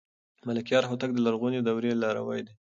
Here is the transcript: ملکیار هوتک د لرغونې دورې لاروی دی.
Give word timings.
ملکیار 0.47 0.83
هوتک 0.89 1.09
د 1.13 1.17
لرغونې 1.25 1.59
دورې 1.61 1.91
لاروی 2.03 2.41
دی. 2.47 2.53